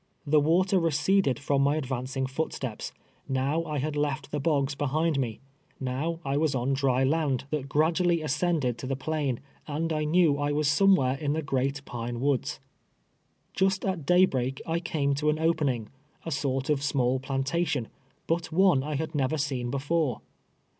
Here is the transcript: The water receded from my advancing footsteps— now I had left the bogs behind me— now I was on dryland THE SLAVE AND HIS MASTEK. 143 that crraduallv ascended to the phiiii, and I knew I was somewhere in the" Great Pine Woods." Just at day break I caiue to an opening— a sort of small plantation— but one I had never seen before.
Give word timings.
The 0.25 0.39
water 0.39 0.79
receded 0.79 1.37
from 1.37 1.61
my 1.61 1.75
advancing 1.75 2.25
footsteps— 2.25 2.91
now 3.39 3.63
I 3.65 3.77
had 3.77 3.95
left 3.95 4.31
the 4.31 4.39
bogs 4.39 4.73
behind 4.73 5.19
me— 5.19 5.41
now 5.79 6.19
I 6.25 6.37
was 6.37 6.55
on 6.55 6.73
dryland 6.73 6.73
THE 6.73 6.77
SLAVE 6.79 7.03
AND 7.03 7.41
HIS 7.41 7.51
MASTEK. 7.51 7.75
143 7.75 8.15
that 8.15 8.21
crraduallv 8.25 8.25
ascended 8.25 8.77
to 8.79 8.87
the 8.87 8.95
phiiii, 8.95 9.39
and 9.67 9.93
I 9.93 10.03
knew 10.05 10.39
I 10.39 10.51
was 10.51 10.67
somewhere 10.67 11.17
in 11.17 11.33
the" 11.33 11.41
Great 11.43 11.85
Pine 11.85 12.19
Woods." 12.19 12.59
Just 13.53 13.85
at 13.85 14.07
day 14.07 14.25
break 14.25 14.59
I 14.65 14.79
caiue 14.79 15.15
to 15.17 15.29
an 15.29 15.37
opening— 15.37 15.89
a 16.25 16.31
sort 16.31 16.71
of 16.71 16.81
small 16.81 17.19
plantation— 17.19 17.87
but 18.25 18.51
one 18.51 18.81
I 18.81 18.95
had 18.95 19.13
never 19.13 19.37
seen 19.37 19.69
before. 19.69 20.21